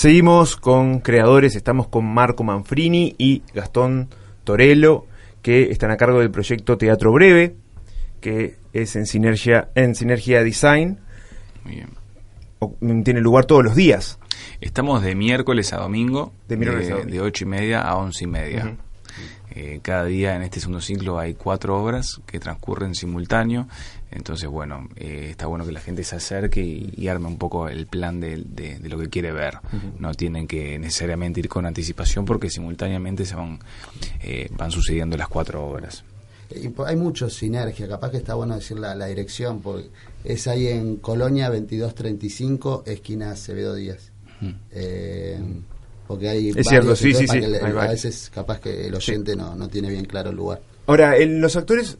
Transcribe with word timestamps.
Seguimos 0.00 0.56
con 0.56 1.00
creadores, 1.00 1.56
estamos 1.56 1.86
con 1.86 2.06
Marco 2.06 2.42
Manfrini 2.42 3.16
y 3.18 3.42
Gastón 3.52 4.08
Torello, 4.44 5.04
que 5.42 5.64
están 5.64 5.90
a 5.90 5.98
cargo 5.98 6.20
del 6.20 6.30
proyecto 6.30 6.78
Teatro 6.78 7.12
Breve, 7.12 7.54
que 8.22 8.56
es 8.72 8.96
en 8.96 9.04
Sinergia, 9.04 9.68
en 9.74 9.94
Sinergia 9.94 10.42
Design. 10.42 11.00
tiene 13.04 13.20
lugar 13.20 13.44
todos 13.44 13.62
los 13.62 13.76
días. 13.76 14.18
Estamos 14.62 15.02
de 15.02 15.14
miércoles 15.14 15.74
a 15.74 15.76
domingo, 15.76 16.32
de, 16.48 16.56
de, 16.56 17.20
8 17.20 17.44
y 17.44 17.46
media 17.46 17.82
a 17.82 17.96
11 17.96 18.24
y 18.24 18.26
media. 18.26 18.76
Eh, 19.52 19.80
cada 19.82 20.04
día 20.04 20.36
en 20.36 20.42
este 20.42 20.60
segundo 20.60 20.80
ciclo 20.80 21.18
hay 21.18 21.34
cuatro 21.34 21.80
obras 21.82 22.20
que 22.26 22.38
transcurren 22.38 22.94
simultáneo. 22.94 23.66
Entonces, 24.10 24.48
bueno, 24.48 24.88
eh, 24.96 25.28
está 25.30 25.46
bueno 25.46 25.64
que 25.64 25.72
la 25.72 25.80
gente 25.80 26.02
se 26.02 26.16
acerque 26.16 26.62
y, 26.62 27.08
arme 27.08 27.28
un 27.28 27.38
poco 27.38 27.68
el 27.68 27.86
plan 27.86 28.20
de, 28.20 28.38
lo 28.82 28.98
que 28.98 29.08
quiere 29.08 29.32
ver. 29.32 29.58
No 29.98 30.14
tienen 30.14 30.46
que 30.46 30.78
necesariamente 30.78 31.40
ir 31.40 31.48
con 31.48 31.66
anticipación 31.66 32.24
porque 32.24 32.50
simultáneamente 32.50 33.24
se 33.24 33.36
van, 33.36 33.60
eh, 34.22 34.48
van 34.52 34.70
sucediendo 34.70 35.16
las 35.16 35.28
cuatro 35.28 35.64
obras. 35.64 36.04
hay 36.86 36.96
mucho 36.96 37.30
sinergia, 37.30 37.88
capaz 37.88 38.10
que 38.10 38.16
está 38.16 38.34
bueno 38.34 38.56
decir 38.56 38.78
la, 38.78 39.06
dirección, 39.06 39.60
porque 39.60 39.90
es 40.24 40.46
ahí 40.48 40.66
en 40.68 40.96
Colonia 40.96 41.48
2235, 41.48 42.84
esquina 42.86 43.30
Acevedo 43.32 43.74
Díaz. 43.74 44.10
Eh, 44.72 45.38
porque 46.10 46.28
hay 46.28 46.48
es 46.48 46.66
cierto, 46.66 46.96
sí, 46.96 47.14
sí, 47.14 47.28
sí. 47.28 47.38
a 47.38 47.86
veces 47.86 48.32
capaz 48.34 48.58
que 48.58 48.88
el 48.88 48.94
oyente 48.96 49.36
no, 49.36 49.54
no 49.54 49.68
tiene 49.68 49.90
bien 49.90 50.06
claro 50.06 50.30
el 50.30 50.36
lugar. 50.36 50.60
Ahora, 50.88 51.14
los 51.24 51.54
actores 51.54 51.98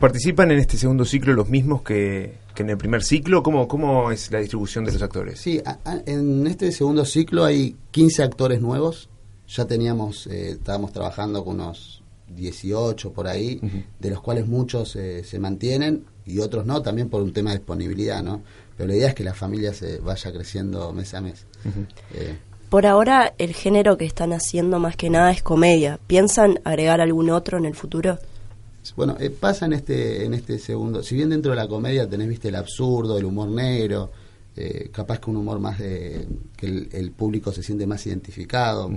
participan 0.00 0.52
en 0.52 0.58
este 0.58 0.78
segundo 0.78 1.04
ciclo 1.04 1.34
los 1.34 1.50
mismos 1.50 1.82
que, 1.82 2.38
en 2.56 2.70
el 2.70 2.78
primer 2.78 3.02
ciclo. 3.02 3.42
¿Cómo, 3.42 3.68
¿Cómo 3.68 4.10
es 4.10 4.30
la 4.30 4.38
distribución 4.38 4.86
de 4.86 4.92
los 4.92 5.02
actores? 5.02 5.38
Sí, 5.38 5.60
en 6.06 6.46
este 6.46 6.72
segundo 6.72 7.04
ciclo 7.04 7.44
hay 7.44 7.76
15 7.90 8.22
actores 8.22 8.62
nuevos. 8.62 9.10
Ya 9.48 9.66
teníamos, 9.66 10.28
eh, 10.28 10.52
estábamos 10.52 10.94
trabajando 10.94 11.44
con 11.44 11.56
unos 11.56 12.02
18 12.34 13.12
por 13.12 13.28
ahí, 13.28 13.60
de 14.00 14.08
los 14.08 14.22
cuales 14.22 14.46
muchos 14.46 14.96
eh, 14.96 15.24
se 15.24 15.38
mantienen 15.38 16.06
y 16.24 16.38
otros 16.38 16.64
no, 16.64 16.80
también 16.80 17.10
por 17.10 17.20
un 17.20 17.34
tema 17.34 17.50
de 17.50 17.58
disponibilidad, 17.58 18.22
¿no? 18.22 18.40
Pero 18.78 18.88
la 18.88 18.96
idea 18.96 19.08
es 19.08 19.14
que 19.14 19.24
la 19.24 19.34
familia 19.34 19.74
se 19.74 19.98
vaya 19.98 20.32
creciendo 20.32 20.90
mes 20.94 21.12
a 21.12 21.20
mes. 21.20 21.44
Por 22.72 22.86
ahora, 22.86 23.34
el 23.36 23.52
género 23.52 23.98
que 23.98 24.06
están 24.06 24.32
haciendo 24.32 24.78
más 24.78 24.96
que 24.96 25.10
nada 25.10 25.30
es 25.30 25.42
comedia. 25.42 26.00
¿Piensan 26.06 26.58
agregar 26.64 27.02
algún 27.02 27.28
otro 27.28 27.58
en 27.58 27.66
el 27.66 27.74
futuro? 27.74 28.18
Bueno, 28.96 29.14
eh, 29.20 29.28
pasa 29.28 29.66
en 29.66 29.74
este, 29.74 30.24
en 30.24 30.32
este 30.32 30.58
segundo. 30.58 31.02
Si 31.02 31.14
bien 31.14 31.28
dentro 31.28 31.50
de 31.50 31.56
la 31.56 31.68
comedia 31.68 32.08
tenés, 32.08 32.28
viste, 32.28 32.48
el 32.48 32.54
absurdo, 32.56 33.18
el 33.18 33.26
humor 33.26 33.50
negro, 33.50 34.10
eh, 34.56 34.88
capaz 34.90 35.18
que 35.18 35.28
un 35.28 35.36
humor 35.36 35.60
más 35.60 35.80
de, 35.80 36.26
que 36.56 36.88
el, 36.90 37.10
público 37.10 37.52
se 37.52 37.62
siente 37.62 37.86
más 37.86 38.06
identificado. 38.06 38.90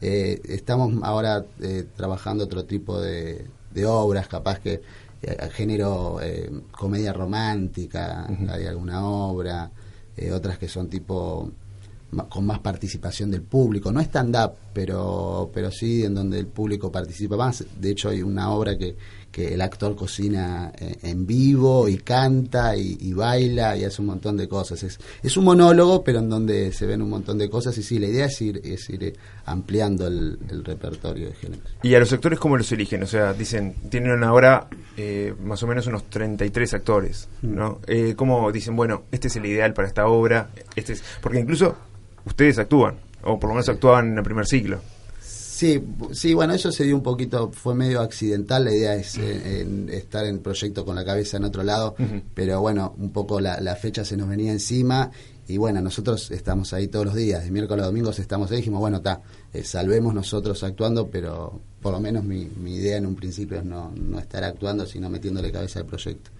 Eh, 0.00 0.40
estamos 0.46 0.92
ahora 1.04 1.46
trabajando 1.94 2.42
otro 2.42 2.64
tipo 2.64 3.00
de, 3.00 3.46
obras, 3.86 4.26
capaz 4.26 4.58
que 4.58 4.82
género 5.52 6.18
comedia 6.72 7.12
romántica, 7.12 8.26
hay 8.48 8.66
alguna 8.66 9.04
obra, 9.06 9.70
otras 10.32 10.58
que 10.58 10.66
son 10.66 10.88
tipo 10.88 11.52
con 12.28 12.46
más 12.46 12.58
participación 12.58 13.30
del 13.30 13.42
público, 13.42 13.92
no 13.92 14.00
stand-up, 14.00 14.52
pero, 14.72 15.50
pero 15.52 15.70
sí 15.70 16.04
en 16.04 16.14
donde 16.14 16.38
el 16.38 16.46
público 16.46 16.90
participa 16.90 17.36
más. 17.36 17.64
De 17.80 17.90
hecho, 17.90 18.08
hay 18.08 18.22
una 18.22 18.50
obra 18.50 18.76
que, 18.76 18.96
que 19.30 19.54
el 19.54 19.60
actor 19.60 19.94
cocina 19.94 20.72
eh, 20.78 20.96
en 21.02 21.26
vivo 21.26 21.88
y 21.88 21.98
canta 21.98 22.76
y, 22.76 23.12
baila 23.12 23.76
y 23.76 23.84
hace 23.84 24.00
un 24.02 24.06
montón 24.06 24.36
de 24.36 24.48
cosas. 24.48 24.82
Es, 24.82 24.98
es 25.22 25.36
un 25.36 25.44
monólogo, 25.44 26.02
pero 26.02 26.18
en 26.18 26.28
donde 26.28 26.72
se 26.72 26.86
ven 26.86 27.02
un 27.02 27.10
montón 27.10 27.38
de 27.38 27.48
cosas 27.48 27.76
y 27.78 27.82
sí, 27.82 27.98
la 27.98 28.06
idea 28.06 28.26
es 28.26 28.40
ir, 28.42 28.60
es 28.64 28.88
ir 28.90 29.16
ampliando 29.44 30.06
el, 30.06 30.38
repertorio 30.64 31.28
de 31.28 31.34
géneros. 31.34 31.76
¿Y 31.82 31.94
a 31.94 32.00
los 32.00 32.12
actores 32.12 32.38
cómo 32.38 32.56
los 32.56 32.70
eligen? 32.72 33.02
O 33.02 33.06
sea, 33.06 33.32
dicen, 33.32 33.74
tienen 33.88 34.12
una 34.12 34.32
hora 34.32 34.68
eh, 34.96 35.34
más 35.42 35.62
o 35.62 35.66
menos 35.66 35.86
unos 35.86 36.04
33 36.10 36.74
actores, 36.74 37.28
¿no? 37.42 37.70
Mm. 37.70 37.76
Eh, 37.86 38.14
¿Cómo 38.16 38.50
dicen, 38.50 38.74
bueno, 38.74 39.04
este 39.12 39.28
es 39.28 39.36
el 39.36 39.46
ideal 39.46 39.74
para 39.74 39.88
esta 39.88 40.06
obra? 40.06 40.50
este 40.74 40.94
es 40.94 41.04
Porque 41.20 41.40
incluso 41.40 41.76
ustedes 42.24 42.58
actúan, 42.58 42.96
o 43.22 43.38
por 43.38 43.50
lo 43.50 43.54
menos 43.54 43.68
actuaban 43.68 44.12
en 44.12 44.18
el 44.18 44.24
primer 44.24 44.46
ciclo. 44.46 44.80
Sí, 45.60 45.78
sí, 46.12 46.32
bueno, 46.32 46.54
eso 46.54 46.72
se 46.72 46.84
dio 46.84 46.96
un 46.96 47.02
poquito, 47.02 47.50
fue 47.52 47.74
medio 47.74 48.00
accidental, 48.00 48.64
la 48.64 48.74
idea 48.74 48.94
es 48.94 49.18
eh, 49.18 49.86
estar 49.90 50.24
en 50.24 50.36
el 50.36 50.40
proyecto 50.40 50.86
con 50.86 50.96
la 50.96 51.04
cabeza 51.04 51.36
en 51.36 51.44
otro 51.44 51.62
lado, 51.62 51.94
pero 52.32 52.62
bueno, 52.62 52.94
un 52.96 53.10
poco 53.10 53.40
la, 53.40 53.76
fecha 53.76 54.02
se 54.02 54.16
nos 54.16 54.26
venía 54.26 54.52
encima 54.52 55.10
y 55.48 55.58
bueno, 55.58 55.82
nosotros 55.82 56.30
estamos 56.30 56.72
ahí 56.72 56.88
todos 56.88 57.04
los 57.04 57.14
días, 57.14 57.44
de 57.44 57.50
miércoles 57.50 57.82
a 57.82 57.88
domingos 57.88 58.18
estamos 58.18 58.50
ahí, 58.50 58.56
dijimos, 58.56 58.80
bueno, 58.80 58.96
está, 58.96 59.20
eh, 59.52 59.62
salvemos 59.62 60.14
nosotros 60.14 60.62
actuando, 60.62 61.08
pero 61.08 61.60
por 61.82 61.92
lo 61.92 62.00
menos 62.00 62.24
mi, 62.24 62.46
mi 62.56 62.76
idea 62.76 62.96
en 62.96 63.04
un 63.04 63.14
principio 63.14 63.58
es 63.58 63.64
no, 63.64 63.92
no 63.94 64.18
estar 64.18 64.42
actuando, 64.42 64.86
sino 64.86 65.10
metiéndole 65.10 65.52
cabeza 65.52 65.80
al 65.80 65.84
proyecto. 65.84 66.30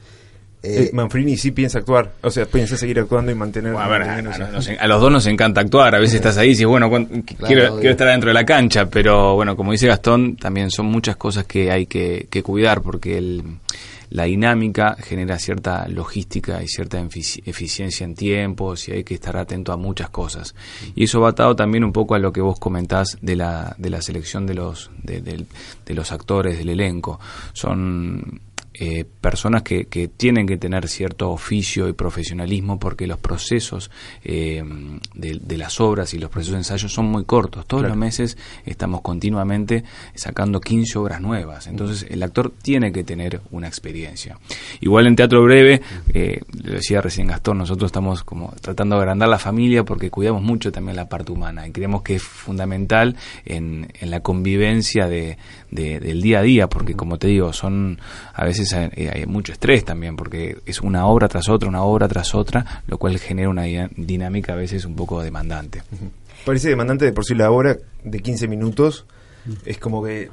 Eh, 0.62 0.84
eh, 0.84 0.90
Manfrini 0.92 1.38
sí 1.38 1.52
piensa 1.52 1.78
actuar, 1.78 2.12
o 2.20 2.30
sea, 2.30 2.44
piensa 2.44 2.76
seguir 2.76 3.00
actuando 3.00 3.32
y 3.32 3.34
mantener. 3.34 3.74
a, 3.74 4.86
los 4.86 5.00
dos 5.00 5.10
nos 5.10 5.26
encanta 5.26 5.62
actuar, 5.62 5.94
a 5.94 5.98
veces 5.98 6.16
estás 6.16 6.36
ahí 6.36 6.48
y 6.48 6.50
dices, 6.50 6.66
bueno, 6.66 6.90
quiero, 6.90 7.76
quiero, 7.76 7.90
estar 7.90 8.08
dentro 8.08 8.28
de 8.28 8.34
la 8.34 8.44
cancha, 8.44 8.86
pero 8.90 9.36
bueno, 9.36 9.56
como 9.56 9.72
dice 9.72 9.86
Gastón, 9.86 10.36
también 10.36 10.70
son 10.70 10.86
muchas 10.86 11.16
cosas 11.16 11.46
que 11.46 11.70
hay 11.70 11.86
que, 11.86 12.26
cuidar 12.42 12.82
porque 12.82 13.16
el, 13.16 13.42
la 14.10 14.24
dinámica 14.24 14.96
genera 15.00 15.38
cierta 15.38 15.88
logística 15.88 16.62
y 16.62 16.68
cierta 16.68 17.00
eficiencia 17.00 18.04
en 18.04 18.14
tiempos 18.14 18.86
y 18.88 18.92
hay 18.92 19.04
que 19.04 19.14
estar 19.14 19.38
atento 19.38 19.72
a 19.72 19.78
muchas 19.78 20.10
cosas. 20.10 20.54
Y 20.94 21.04
eso 21.04 21.22
va 21.22 21.30
atado 21.30 21.56
también 21.56 21.84
un 21.84 21.92
poco 21.92 22.14
a 22.14 22.18
lo 22.18 22.34
que 22.34 22.42
vos 22.42 22.58
comentás 22.58 23.16
de 23.22 23.36
la, 23.36 23.74
de 23.78 23.88
la 23.88 24.02
selección 24.02 24.46
de 24.46 24.54
los, 24.54 24.90
de 25.04 25.46
los 25.94 26.12
actores, 26.12 26.58
del 26.58 26.68
elenco. 26.68 27.18
Son 27.54 28.40
eh, 28.82 29.04
personas 29.04 29.62
que, 29.62 29.84
que, 29.88 30.08
tienen 30.08 30.46
que 30.46 30.56
tener 30.56 30.88
cierto 30.88 31.30
oficio 31.30 31.86
y 31.86 31.92
profesionalismo 31.92 32.78
porque 32.78 33.06
los 33.06 33.18
procesos 33.18 33.90
eh, 34.24 34.64
de, 35.14 35.58
las 35.58 35.82
obras 35.82 36.14
y 36.14 36.18
los 36.18 36.30
procesos 36.30 36.52
de 36.52 36.60
ensayo 36.60 36.88
son 36.88 37.04
muy 37.04 37.26
cortos. 37.26 37.66
Todos 37.66 37.82
los 37.82 37.94
meses 37.94 38.38
estamos 38.64 39.02
continuamente 39.02 39.84
sacando 40.14 40.62
15 40.62 40.98
obras 40.98 41.20
nuevas. 41.20 41.66
Entonces 41.66 42.06
el 42.08 42.22
actor 42.22 42.54
tiene 42.62 42.90
que 42.90 43.04
tener 43.04 43.42
una 43.50 43.68
experiencia. 43.68 44.38
Igual 44.80 45.08
en 45.08 45.16
teatro 45.16 45.42
breve, 45.42 45.82
eh, 46.14 46.40
lo 46.62 46.72
decía 46.72 47.02
recién 47.02 47.26
Gastón, 47.26 47.58
nosotros 47.58 47.88
estamos 47.88 48.24
como 48.24 48.54
tratando 48.62 48.96
de 48.96 49.02
agrandar 49.02 49.28
la 49.28 49.38
familia 49.38 49.84
porque 49.84 50.08
cuidamos 50.08 50.42
mucho 50.42 50.72
también 50.72 50.96
la 50.96 51.06
parte 51.06 51.32
humana 51.32 51.68
y 51.68 51.72
creemos 51.72 52.00
que 52.00 52.14
es 52.14 52.22
fundamental 52.22 53.14
en, 53.44 53.92
en 54.00 54.10
la 54.10 54.20
convivencia 54.20 55.06
de, 55.06 55.36
del 55.70 56.22
día 56.22 56.38
a 56.38 56.42
día 56.42 56.68
porque 56.68 56.94
como 56.94 57.18
te 57.18 57.28
digo, 57.28 57.52
son 57.52 58.00
a 58.32 58.46
veces 58.46 58.69
eh, 58.72 59.10
hay, 59.12 59.26
mucho 59.26 59.52
estrés 59.52 59.84
también, 59.84 60.16
porque 60.16 60.58
es 60.66 60.80
una 60.80 61.06
obra 61.06 61.28
tras 61.28 61.48
otra, 61.48 61.68
una 61.68 61.82
obra 61.82 62.08
tras 62.08 62.34
otra, 62.34 62.82
lo 62.86 62.98
cual 62.98 63.18
genera 63.18 63.48
una 63.48 63.64
dinámica 63.96 64.52
a 64.52 64.56
veces 64.56 64.84
un 64.84 64.96
poco 64.96 65.22
demandante. 65.22 65.82
Parece 66.44 66.68
demandante 66.68 67.04
de 67.04 67.12
por 67.12 67.24
sí 67.24 67.34
la 67.34 67.50
obra 67.50 67.76
de 68.02 68.20
15 68.20 68.48
minutos, 68.48 69.06
es 69.64 69.78
como 69.78 70.02
que 70.02 70.30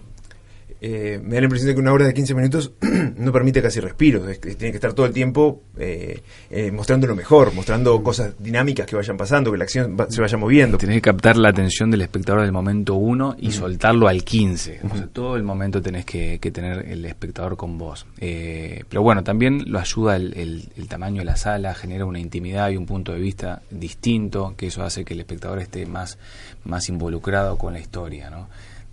eh, 0.79 1.19
me 1.23 1.35
da 1.35 1.41
la 1.41 1.45
impresión 1.45 1.69
de 1.69 1.73
que 1.73 1.79
una 1.79 1.91
hora 1.91 2.05
de 2.05 2.13
15 2.13 2.35
minutos 2.35 2.71
no 3.17 3.31
permite 3.31 3.61
casi 3.61 3.79
respiros. 3.79 4.23
tiene 4.39 4.55
que 4.55 4.77
estar 4.77 4.93
todo 4.93 5.05
el 5.05 5.13
tiempo 5.13 5.63
eh, 5.77 6.21
eh, 6.49 6.71
mostrando 6.71 7.07
lo 7.07 7.15
mejor, 7.15 7.53
mostrando 7.53 8.01
cosas 8.03 8.33
dinámicas 8.37 8.85
que 8.85 8.95
vayan 8.95 9.17
pasando, 9.17 9.51
que 9.51 9.57
la 9.57 9.63
acción 9.63 9.97
se 10.09 10.21
vaya 10.21 10.37
moviendo. 10.37 10.77
Tenés 10.77 10.97
que 10.97 11.01
captar 11.01 11.37
la 11.37 11.49
atención 11.49 11.89
del 11.89 12.01
espectador 12.01 12.41
del 12.41 12.51
momento 12.51 12.95
1 12.95 13.37
y 13.39 13.51
soltarlo 13.51 14.07
al 14.07 14.23
15. 14.23 14.81
todo 15.13 15.35
el 15.35 15.43
momento 15.43 15.81
tenés 15.81 16.05
que, 16.05 16.39
tener 16.47 16.87
el 16.89 17.05
espectador 17.05 17.57
con 17.57 17.77
vos. 17.77 18.05
pero 18.17 19.01
bueno, 19.01 19.23
también 19.23 19.63
lo 19.67 19.79
ayuda 19.79 20.15
el, 20.15 20.69
el, 20.75 20.87
tamaño 20.87 21.19
de 21.19 21.25
la 21.25 21.35
sala, 21.35 21.73
genera 21.73 22.05
una 22.05 22.19
intimidad 22.19 22.69
y 22.69 22.77
un 22.77 22.85
punto 22.85 23.11
de 23.11 23.19
vista 23.19 23.61
distinto, 23.69 24.53
que 24.55 24.67
eso 24.67 24.83
hace 24.83 25.03
que 25.03 25.13
el 25.13 25.19
espectador 25.19 25.59
esté 25.59 25.85
más, 25.85 26.17
más 26.63 26.87
involucrado 26.87 27.57
con 27.57 27.73
la 27.73 27.79
historia. 27.79 28.29
¿no? 28.29 28.47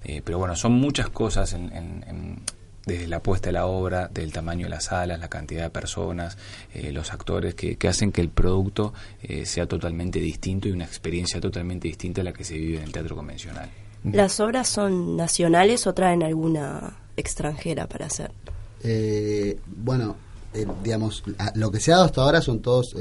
Eh, 0.05 0.23
pero 0.25 0.39
bueno, 0.39 0.55
son 0.55 0.73
muchas 0.73 1.09
cosas 1.09 1.57
desde 2.87 3.07
la 3.07 3.23
puesta 3.23 3.49
de 3.49 3.53
la 3.53 3.67
obra, 3.67 4.09
del 4.09 4.33
tamaño 4.33 4.67
de 4.67 4.71
las 4.71 4.85
salas, 4.85 5.19
la 5.19 5.29
cantidad 5.29 5.63
de 5.63 5.71
personas, 5.71 6.37
eh, 6.75 6.93
los 6.93 7.13
actores, 7.13 7.55
que, 7.55 7.79
hacen 7.89 8.13
que 8.13 8.21
el 8.21 8.29
producto 8.29 8.93
eh, 9.23 9.47
sea 9.47 9.67
totalmente 9.67 10.21
distinto 10.21 10.69
y 10.69 10.73
una 10.73 10.85
experiencia 10.85 11.41
totalmente 11.41 11.89
distinta 11.89 12.21
a 12.21 12.25
la 12.25 12.33
que 12.33 12.45
se 12.45 12.55
vive 12.59 12.79
en 12.79 12.85
el 12.85 12.93
teatro 12.93 13.17
convencional. 13.17 13.71
¿Las 14.05 14.39
obras 14.41 14.69
son 14.69 15.17
nacionales 15.17 15.87
o 15.87 15.95
traen 15.95 16.23
alguna 16.23 16.99
extranjera 17.17 17.87
para 17.87 18.07
hacer? 18.07 18.31
bueno, 19.67 20.15
digamos, 20.83 21.23
lo 21.55 21.71
que 21.71 21.81
se 21.81 21.91
ha 21.91 21.95
dado 21.95 22.05
hasta 22.05 22.21
ahora 22.21 22.43
son 22.43 22.61
todos 22.61 22.95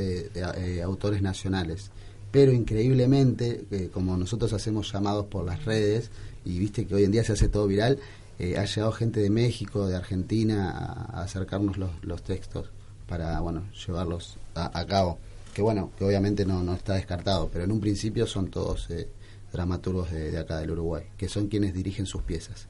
autores 0.81 1.21
nacionales, 1.21 1.91
pero 2.33 2.51
increíblemente, 2.51 3.63
como 3.93 4.17
nosotros 4.17 4.51
hacemos 4.53 4.91
llamados 4.91 5.27
por 5.27 5.45
las 5.45 5.65
redes, 5.65 6.09
y 6.43 6.57
viste 6.57 6.87
que 6.87 6.95
hoy 6.95 7.03
en 7.03 7.11
día 7.11 7.23
se 7.23 7.33
hace 7.33 7.47
todo 7.47 7.67
viral, 7.67 7.99
eh, 8.39 8.57
ha 8.57 8.65
llegado 8.65 8.91
gente 8.91 9.19
de 9.19 9.29
México, 9.29 9.85
de 9.85 9.95
Argentina 9.95 10.71
a, 10.71 11.21
acercarnos 11.21 11.77
los, 11.77 11.91
los, 12.01 12.23
textos 12.23 12.71
para 13.07 13.39
bueno 13.39 13.61
llevarlos 13.85 14.37
a, 14.55 14.83
cabo. 14.87 15.19
que 15.53 15.61
bueno, 15.61 15.91
que 15.95 16.05
obviamente 16.05 16.43
no, 16.43 16.63
no 16.63 16.73
está 16.73 16.95
descartado, 16.95 17.51
pero 17.53 17.65
en 17.65 17.71
un 17.71 17.79
principio 17.79 18.25
son 18.25 18.47
todos 18.47 18.89
eh, 18.89 19.07
dramaturgos 19.51 20.09
de, 20.09 20.35
acá 20.35 20.57
del 20.57 20.71
Uruguay, 20.71 21.03
que 21.15 21.29
son 21.29 21.49
quienes 21.49 21.75
dirigen 21.75 22.07
sus 22.07 22.23
piezas. 22.23 22.67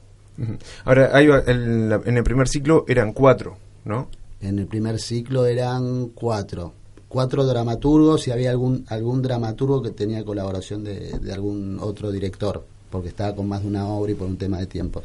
Ahora, 0.84 1.08
hay, 1.16 1.28
en, 1.46 1.90
en 1.90 2.16
el 2.18 2.22
primer 2.22 2.48
ciclo 2.48 2.84
eran 2.86 3.14
cuatro, 3.14 3.56
¿no? 3.86 4.10
En 4.42 4.58
el 4.58 4.66
primer 4.66 5.00
ciclo 5.00 5.46
eran 5.46 6.08
cuatro 6.08 6.74
cuatro 7.14 7.46
dramaturgos 7.46 8.26
y 8.26 8.32
había 8.32 8.50
algún 8.50 8.84
algún 8.88 9.22
dramaturgo 9.22 9.80
que 9.80 9.90
tenía 9.90 10.24
colaboración 10.24 10.82
de, 10.82 11.16
algún 11.32 11.78
otro 11.80 12.10
director 12.10 12.66
porque 12.90 13.08
estaba 13.08 13.36
con 13.36 13.46
más 13.46 13.62
de 13.62 13.68
una 13.68 13.86
obra 13.86 14.10
y 14.10 14.14
por 14.16 14.26
un 14.26 14.36
tema 14.36 14.58
de 14.58 14.66
tiempo. 14.66 15.02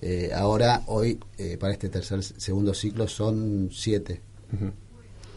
Eh, 0.00 0.30
ahora, 0.34 0.82
hoy, 0.86 1.18
eh, 1.38 1.56
para 1.58 1.72
este 1.72 1.88
tercer, 1.88 2.22
segundo 2.22 2.74
ciclo, 2.74 3.06
son 3.08 3.70
siete. 3.72 4.20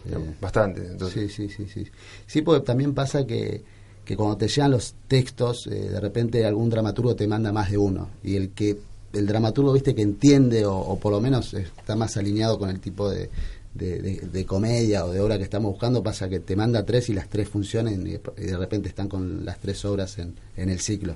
Eh, 0.06 0.36
Bastante, 0.42 0.86
entonces. 0.88 1.34
Sí, 1.34 1.50
sí, 1.50 1.56
sí, 1.56 1.68
sí. 1.74 1.92
Sí, 2.28 2.42
porque 2.42 2.66
también 2.66 2.94
pasa 2.94 3.26
que, 3.26 3.64
que 4.04 4.18
cuando 4.18 4.36
te 4.36 4.50
llegan 4.50 4.72
los 4.72 4.96
textos, 5.08 5.70
de 5.70 6.00
repente 6.00 6.46
algún 6.46 6.70
dramaturgo 6.70 7.16
te 7.16 7.28
manda 7.28 7.54
más 7.54 7.72
de 7.72 7.78
uno. 7.78 8.10
Y 8.24 8.36
el 8.36 8.50
que 8.50 8.78
el 9.14 9.26
dramaturgo, 9.26 9.72
viste, 9.72 9.96
que 9.96 10.02
entiende 10.02 10.66
o 10.66 10.98
por 11.02 11.14
lo 11.14 11.22
menos 11.22 11.54
está 11.54 11.96
más 11.96 12.18
alineado 12.18 12.60
con 12.60 12.70
el 12.70 12.82
tipo 12.82 13.10
de, 13.10 13.30
de, 13.76 14.46
comedia 14.46 15.06
o 15.06 15.12
de 15.12 15.20
obra 15.20 15.38
que 15.38 15.44
estamos 15.44 15.72
buscando 15.72 16.02
pasa 16.02 16.30
que 16.30 16.40
te 16.40 16.56
manda 16.56 16.86
tres 16.86 17.10
y 17.10 17.14
las 17.14 17.28
tres 17.28 17.50
funcionen 17.50 18.08
y, 18.08 18.18
de 18.44 18.58
repente 18.58 18.90
están 18.90 19.10
con 19.10 19.44
las 19.44 19.60
tres 19.60 19.84
obras 19.86 20.18
en, 20.18 20.34
en 20.56 20.70
el 20.70 20.80
ciclo. 20.80 21.16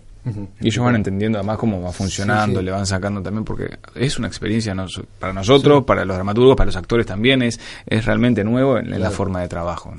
Y 0.59 0.67
ellos 0.67 0.83
van 0.83 0.95
entendiendo 0.95 1.38
además 1.38 1.57
cómo 1.57 1.81
va 1.81 1.91
funcionando, 1.91 2.61
le 2.61 2.71
van 2.71 2.85
sacando 2.85 3.21
también, 3.21 3.45
porque 3.45 3.77
es 3.95 4.19
una 4.19 4.27
experiencia 4.27 4.75
para 5.19 5.33
nosotros, 5.33 5.85
para 5.85 6.03
los 6.03 6.15
dramaturgos, 6.15 6.56
para 6.56 6.67
los 6.67 6.75
actores 6.75 7.06
también, 7.06 7.41
es, 7.41 7.59
es 7.85 8.06
realmente 8.06 8.44
nuevo 8.44 8.77
en, 8.77 9.00
la 9.00 9.09
forma 9.09 9.41
de 9.41 9.47
trabajo. 9.47 9.94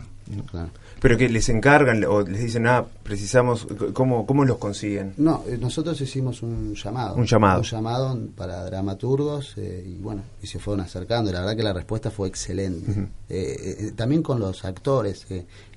Claro. 0.51 0.69
Pero 1.01 1.17
que 1.17 1.29
les 1.31 1.49
encargan 1.49 2.05
o 2.05 2.21
les 2.21 2.43
dicen, 2.43 2.67
ah, 2.67 2.85
precisamos, 3.03 3.67
¿cómo, 3.95 4.27
cómo 4.27 4.45
los 4.45 4.59
consiguen? 4.59 5.15
No, 5.17 5.43
eh, 5.49 5.57
nosotros 5.59 5.99
hicimos 6.01 6.43
un 6.43 6.75
llamado. 6.75 7.17
Un 7.17 7.25
llamado. 7.25 7.61
Un 7.61 7.65
llamado 7.65 8.19
para 8.37 8.65
dramaturgos 8.67 9.55
eh, 9.57 9.83
y 9.87 9.95
bueno, 9.97 10.23
y 10.43 10.47
se 10.47 10.59
fueron 10.59 10.85
acercando. 10.85 11.33
La 11.33 11.41
verdad 11.41 11.57
que 11.57 11.63
la 11.63 11.73
respuesta 11.73 12.11
fue 12.11 12.29
excelente. 12.29 13.09
Eh, 13.33 13.93
también 13.95 14.23
con 14.23 14.41
los 14.41 14.65
actores, 14.65 15.25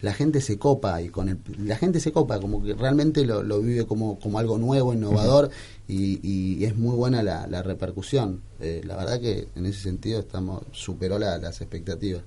la 0.02 0.14
gente 0.14 0.42
se 0.42 0.58
copa 0.58 1.00
y 1.02 1.10
con 1.10 1.30
el, 1.30 1.38
la 1.60 1.76
gente 1.76 2.00
se 2.00 2.12
copa, 2.12 2.40
como 2.40 2.64
que 2.64 2.74
realmente 2.74 3.24
lo, 3.26 3.44
lo 3.44 3.62
vive 3.62 3.86
como, 3.86 4.20
como 4.20 4.40
algo 4.40 4.58
nuevo, 4.58 4.92
innovador 4.92 5.52
y, 5.88 6.20
y, 6.28 6.66
es 6.66 6.76
muy 6.76 6.96
buena 6.96 7.22
la, 7.22 7.46
la 7.46 7.62
repercusión. 7.62 8.42
la 8.60 8.96
verdad 8.96 9.22
que 9.22 9.50
en 9.56 9.68
ese 9.68 9.82
sentido 9.82 10.20
estamos 10.20 10.64
superó 10.72 11.20
las 11.20 11.62
expectativas. 11.62 12.24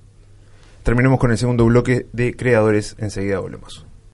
Terminemos 0.87 1.19
con 1.19 1.31
el 1.31 1.37
segundo 1.37 1.65
bloque 1.65 2.07
de 2.13 2.33
creadores, 2.33 2.95
enseguida 2.97 3.39
volvemos. 3.39 3.86